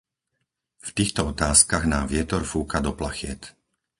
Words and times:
V 0.87 0.97
týchto 0.97 1.21
otázkach 1.33 1.83
nám 1.93 2.05
vietor 2.13 2.41
fúka 2.51 2.77
do 2.85 2.91
plachiet. 2.99 3.43